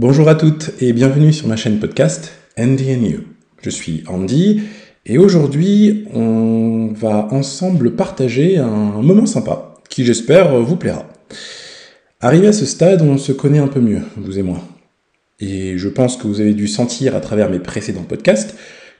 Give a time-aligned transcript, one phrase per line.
[0.00, 3.18] Bonjour à toutes et bienvenue sur ma chaîne podcast Andy and You.
[3.62, 4.62] Je suis Andy
[5.04, 11.04] et aujourd'hui on va ensemble partager un moment sympa qui j'espère vous plaira.
[12.20, 14.60] Arrivé à ce stade, on se connaît un peu mieux, vous et moi.
[15.40, 18.54] Et je pense que vous avez dû sentir à travers mes précédents podcasts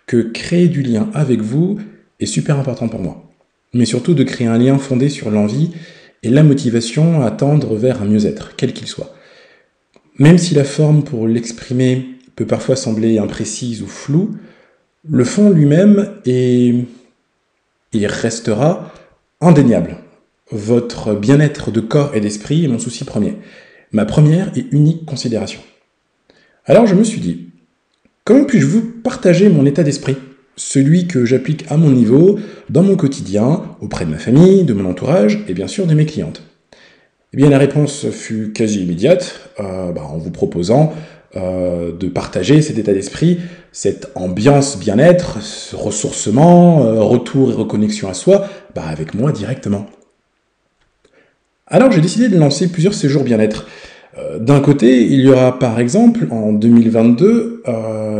[0.08, 1.78] que créer du lien avec vous
[2.18, 3.30] est super important pour moi.
[3.72, 5.70] Mais surtout de créer un lien fondé sur l'envie
[6.24, 9.14] et la motivation à tendre vers un mieux-être, quel qu'il soit.
[10.18, 14.36] Même si la forme pour l'exprimer peut parfois sembler imprécise ou floue,
[15.08, 16.74] le fond lui-même est
[17.92, 18.92] il restera
[19.40, 19.96] indéniable.
[20.50, 23.36] Votre bien-être de corps et d'esprit est mon souci premier,
[23.92, 25.60] ma première et unique considération.
[26.64, 27.48] Alors je me suis dit,
[28.24, 30.16] comment puis-je vous partager mon état d'esprit,
[30.56, 34.90] celui que j'applique à mon niveau, dans mon quotidien, auprès de ma famille, de mon
[34.90, 36.42] entourage et bien sûr de mes clientes?
[37.34, 40.94] Eh bien, la réponse fut quasi immédiate, euh, bah, en vous proposant
[41.36, 43.38] euh, de partager cet état d'esprit,
[43.70, 49.84] cette ambiance bien-être, ce ressourcement, euh, retour et reconnexion à soi, bah, avec moi directement.
[51.66, 53.66] Alors j'ai décidé de lancer plusieurs séjours bien-être.
[54.40, 57.62] D'un côté, il y aura par exemple en 2022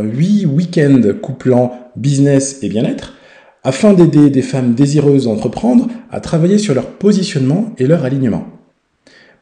[0.03, 3.15] huit week-ends couplant business et bien-être,
[3.63, 8.58] afin d'aider des femmes désireuses d'entreprendre à travailler sur leur positionnement et leur alignement.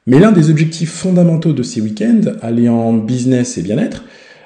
[0.08, 4.06] Mais l'un des objectifs fondamentaux de ces week-ends, alliant business et bien-être,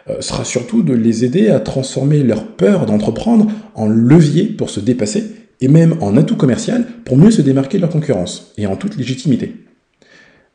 [0.09, 4.79] euh, sera surtout de les aider à transformer leur peur d'entreprendre en levier pour se
[4.79, 5.23] dépasser
[5.61, 8.97] et même en atout commercial pour mieux se démarquer de leur concurrence et en toute
[8.97, 9.55] légitimité.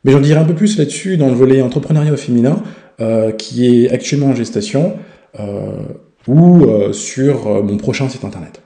[0.03, 2.61] Mais j'en dirai un peu plus là-dessus dans le volet entrepreneuriat féminin
[2.99, 4.97] euh, qui est actuellement en gestation
[5.39, 5.71] euh,
[6.27, 8.61] ou sur mon prochain site internet.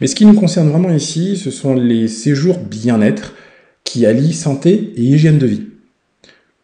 [0.00, 3.34] Mais ce qui nous concerne vraiment ici, ce sont les séjours bien-être
[3.84, 5.62] qui allie santé et hygiène de vie.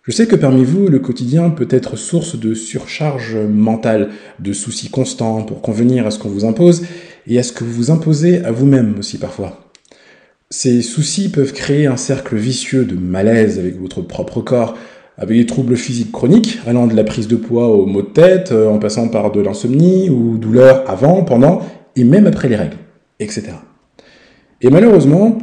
[0.02, 4.08] Je sais que parmi vous, le quotidien peut être source de surcharge mentale,
[4.38, 6.82] de soucis constants pour convenir à ce qu'on vous impose
[7.26, 9.70] et à ce que vous vous imposez à vous-même aussi parfois.
[10.48, 14.76] Ces soucis peuvent créer un cercle vicieux de malaise avec votre propre corps,
[15.16, 18.52] avec des troubles physiques chroniques, allant de la prise de poids aux maux de tête,
[18.52, 21.60] en passant par de l'insomnie ou douleurs avant, pendant
[21.94, 22.78] et même après les règles,
[23.20, 23.52] etc.
[24.62, 25.38] Et malheureusement,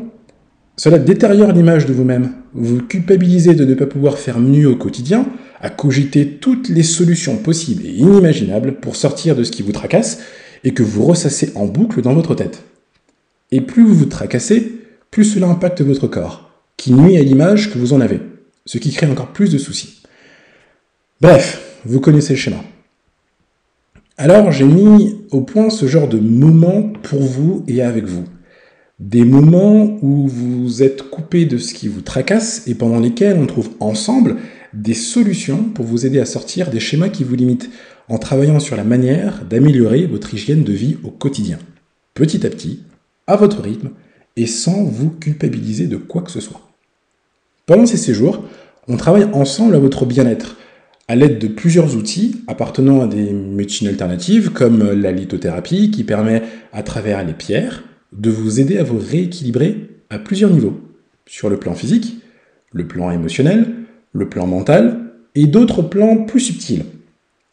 [0.78, 2.34] cela détériore l'image de vous-même.
[2.54, 5.26] Vous culpabilisez de ne pas pouvoir faire mieux au quotidien,
[5.60, 10.20] à cogiter toutes les solutions possibles et inimaginables pour sortir de ce qui vous tracasse
[10.64, 12.64] et que vous ressassez en boucle dans votre tête.
[13.52, 14.72] Et plus vous vous tracassez,
[15.10, 18.20] plus cela impacte votre corps, qui nuit à l'image que vous en avez,
[18.68, 20.04] ce qui crée encore plus de soucis.
[21.22, 22.64] Bref, vous connaissez le schéma.
[24.16, 28.26] Alors j'ai mis au point ce genre de moment pour vous et avec vous
[29.00, 33.46] des moments où vous êtes coupé de ce qui vous tracasse et pendant lesquels on
[33.46, 34.38] trouve ensemble
[34.74, 37.70] des solutions pour vous aider à sortir des schémas qui vous limitent
[38.10, 41.60] en travaillant sur la manière d'améliorer votre hygiène de vie au quotidien,
[42.16, 42.84] petit à petit,
[43.28, 43.92] à votre rythme
[44.36, 46.62] et sans vous culpabiliser de quoi que ce soit.
[47.66, 48.44] Pendant ces séjours,
[48.88, 50.58] on travaille ensemble à votre bien-être
[51.08, 56.42] à l'aide de plusieurs outils appartenant à des médecines alternatives comme la lithothérapie qui permet
[56.74, 60.80] à travers les pierres de vous aider à vous rééquilibrer à plusieurs niveaux,
[61.26, 62.22] sur le plan physique,
[62.72, 63.68] le plan émotionnel,
[64.14, 66.86] le plan mental et d'autres plans plus subtils.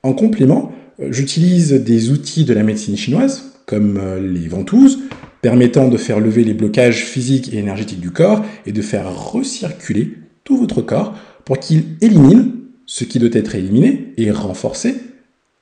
[0.02, 5.00] En complément, euh, j'utilise des outils de la médecine chinoise, comme euh, les ventouses,
[5.42, 10.14] permettant de faire lever les blocages physiques et énergétiques du corps et de faire recirculer
[10.44, 12.52] tout votre corps pour qu'il élimine
[12.86, 14.94] ce qui doit être éliminé et renforcer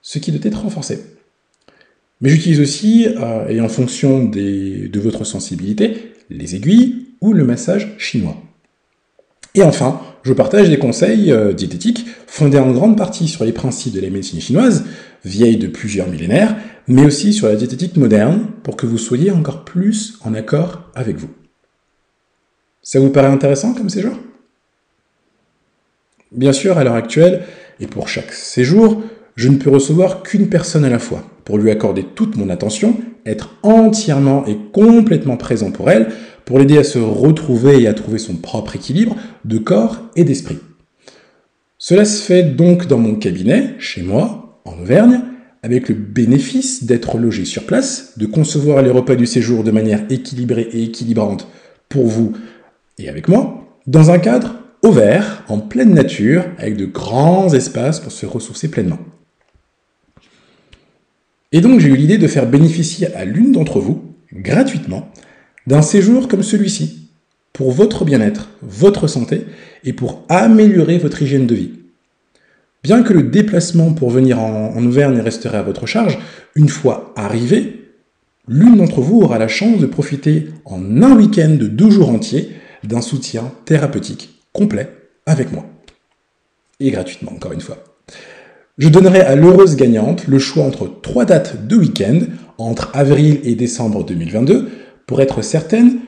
[0.00, 1.00] ce qui doit être renforcé.
[2.22, 7.94] Mais j'utilise aussi, euh, et en fonction de votre sensibilité, les aiguilles ou le massage
[7.98, 8.36] chinois.
[9.54, 13.94] Et enfin, je partage des conseils euh, diététiques fondés en grande partie sur les principes
[13.94, 14.84] de la médecine chinoise,
[15.24, 16.56] vieille de plusieurs millénaires,
[16.86, 21.16] mais aussi sur la diététique moderne, pour que vous soyez encore plus en accord avec
[21.16, 21.30] vous.
[22.82, 24.16] Ça vous paraît intéressant comme séjour?
[26.30, 27.42] Bien sûr, à l'heure actuelle,
[27.78, 29.02] et pour chaque séjour,
[29.36, 32.96] je ne peux recevoir qu'une personne à la fois pour lui accorder toute mon attention,
[33.26, 36.08] être entièrement et complètement présent pour elle,
[36.44, 40.58] pour l'aider à se retrouver et à trouver son propre équilibre de corps et d'esprit.
[41.78, 45.20] Cela se fait donc dans mon cabinet, chez moi, en Auvergne,
[45.62, 50.04] avec le bénéfice d'être logé sur place, de concevoir les repas du séjour de manière
[50.10, 51.48] équilibrée et équilibrante
[51.88, 52.32] pour vous
[52.98, 58.12] et avec moi, dans un cadre ouvert, en pleine nature, avec de grands espaces pour
[58.12, 58.98] se ressourcer pleinement.
[61.52, 64.02] Et donc j'ai eu l'idée de faire bénéficier à l'une d'entre vous,
[64.32, 65.08] gratuitement,
[65.66, 67.10] d'un séjour comme celui-ci,
[67.52, 69.44] pour votre bien-être, votre santé,
[69.84, 71.72] et pour améliorer votre hygiène de vie.
[72.82, 76.18] Bien que le déplacement pour venir en, Auvergne resterait à votre charge,
[76.56, 77.92] une fois arrivé,
[78.48, 82.50] l'une d'entre vous aura la chance de profiter en un week-end de deux jours entiers
[82.82, 84.88] d'un soutien thérapeutique complet
[85.26, 85.64] avec moi.
[86.80, 87.84] Et gratuitement, encore une fois.
[88.78, 92.20] Je donnerai à l'heureuse gagnante le choix entre trois dates de week-end,
[92.56, 94.70] entre avril et décembre 2022,
[95.06, 95.98] pour être certaine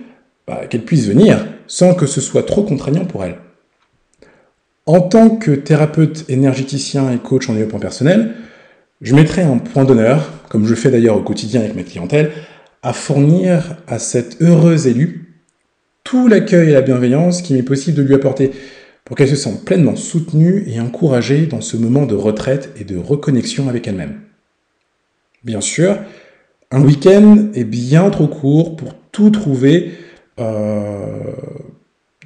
[0.47, 3.37] bah, qu'elle puisse venir sans que ce soit trop contraignant pour elle.
[4.87, 8.35] En tant que thérapeute énergéticien et coach en développement personnel,
[9.01, 12.33] je mettrai un point d'honneur, comme je fais d'ailleurs au quotidien avec ma clientèle,
[12.83, 15.25] à fournir à cette heureuse élue
[16.05, 18.53] tout l'accueil et la bienveillance qu'il m'est possible de lui apporter
[19.05, 22.97] pour qu'elle se sente pleinement soutenue et encouragée dans ce moment de retraite et de
[22.97, 24.21] reconnexion avec elle-même.
[25.45, 25.99] Bien sûr,
[26.71, 29.93] un week-end est bien trop court pour tout trouver,
[30.41, 31.35] euh,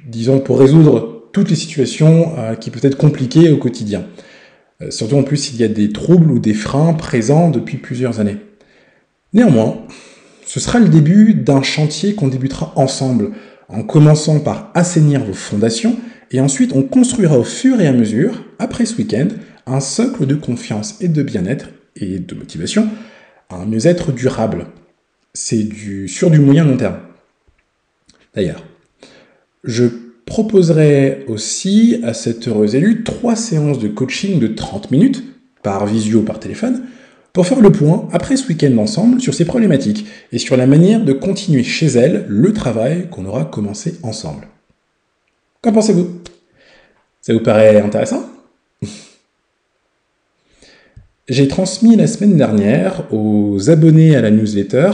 [0.07, 4.05] disons, pour résoudre toutes les situations euh, qui peuvent être compliquées au quotidien.
[4.81, 8.21] Euh, surtout en plus s'il y a des troubles ou des freins présents depuis plusieurs
[8.21, 8.37] années.
[9.33, 9.81] Néanmoins,
[10.45, 13.31] ce sera le début d'un chantier qu'on débutera ensemble,
[13.67, 15.97] en commençant par assainir vos fondations,
[16.31, 19.27] et ensuite on construira au fur et à mesure, après ce week-end,
[19.65, 22.87] un socle de confiance et de bien-être et de motivation,
[23.49, 24.67] un mieux-être durable.
[25.33, 25.67] C'est
[26.07, 26.97] sur du moyen long terme.
[28.35, 28.63] D'ailleurs,
[29.63, 29.85] je
[30.25, 35.23] proposerai aussi à cette heureuse élue trois séances de coaching de 30 minutes,
[35.63, 36.83] par visio par téléphone,
[37.33, 41.03] pour faire le point après ce week-end ensemble sur ses problématiques et sur la manière
[41.03, 44.47] de continuer chez elle le travail qu'on aura commencé ensemble.
[45.61, 46.21] Qu'en pensez-vous?
[47.19, 48.29] Ça vous paraît intéressant?
[51.27, 54.91] J'ai transmis la semaine dernière aux abonnés à la newsletter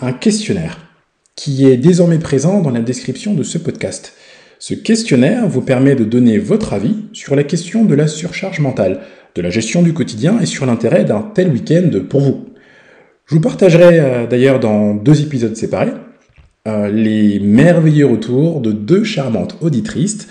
[0.00, 0.78] un questionnaire
[1.34, 4.14] qui est désormais présent dans la description de ce podcast.
[4.58, 9.02] Ce questionnaire vous permet de donner votre avis sur la question de la surcharge mentale,
[9.34, 12.46] de la gestion du quotidien et sur l'intérêt d'un tel week-end pour vous.
[13.26, 15.92] Je vous partagerai euh, d'ailleurs dans deux épisodes séparés
[16.66, 20.28] euh, les merveilleux retours de deux charmantes auditrices,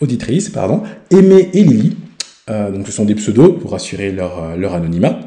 [0.00, 1.96] auditrices pardon, Aimée et Lily.
[2.50, 5.20] Euh, donc ce sont des pseudos pour assurer leur, leur anonymat.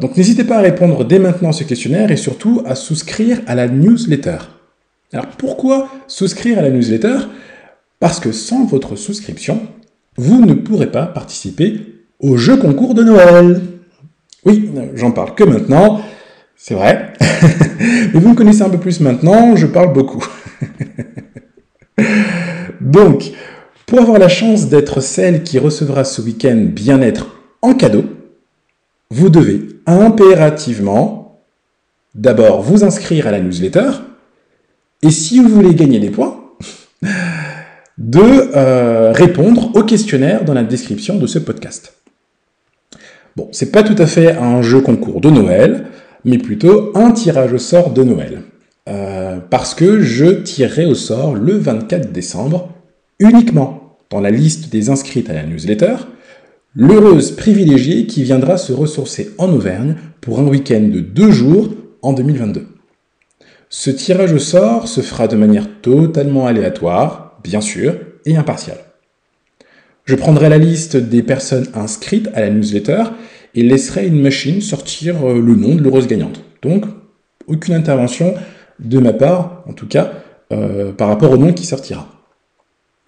[0.00, 3.54] donc n'hésitez pas à répondre dès maintenant à ce questionnaire et surtout à souscrire à
[3.54, 4.38] la newsletter.
[5.12, 7.18] Alors pourquoi souscrire à la newsletter?
[8.00, 9.60] Parce que sans votre souscription,
[10.16, 11.80] vous ne pourrez pas participer
[12.20, 13.60] au jeu concours de Noël.
[14.44, 16.00] Oui, j'en parle que maintenant,
[16.58, 17.14] c'est vrai.
[18.12, 20.22] Mais vous me connaissez un peu plus maintenant, je parle beaucoup.
[22.80, 23.32] Donc,
[23.86, 28.04] pour avoir la chance d'être celle qui recevra ce week-end bien-être en cadeau,
[29.10, 31.40] vous devez impérativement
[32.14, 33.90] d'abord vous inscrire à la newsletter,
[35.02, 36.38] et si vous voulez gagner des points,
[37.98, 41.94] de euh, répondre au questionnaire dans la description de ce podcast.
[43.36, 45.86] Bon, c'est pas tout à fait un jeu concours de Noël,
[46.24, 48.42] mais plutôt un tirage au sort de Noël.
[48.88, 52.70] Euh, parce que je tirerai au sort le 24 décembre,
[53.18, 55.96] uniquement dans la liste des inscrites à la newsletter,
[56.74, 62.12] l'heureuse privilégiée qui viendra se ressourcer en Auvergne pour un week-end de deux jours en
[62.12, 62.66] 2022.
[63.68, 67.94] Ce tirage au sort se fera de manière totalement aléatoire, bien sûr,
[68.24, 68.78] et impartiale.
[70.04, 73.04] Je prendrai la liste des personnes inscrites à la newsletter
[73.54, 76.42] et laisserai une machine sortir euh, le nom de l'heureuse gagnante.
[76.62, 76.84] Donc,
[77.46, 78.34] aucune intervention
[78.78, 80.12] de ma part, en tout cas,
[80.52, 82.08] euh, par rapport au nom qui sortira.